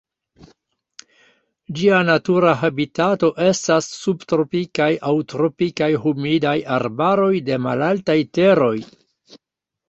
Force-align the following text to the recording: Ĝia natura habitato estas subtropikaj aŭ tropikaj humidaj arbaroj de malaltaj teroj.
Ĝia 1.79 1.99
natura 2.07 2.53
habitato 2.61 3.29
estas 3.47 3.89
subtropikaj 3.97 4.89
aŭ 5.11 5.13
tropikaj 5.35 5.91
humidaj 6.07 6.55
arbaroj 6.79 7.31
de 7.51 7.61
malaltaj 7.69 8.19
teroj. 8.41 8.75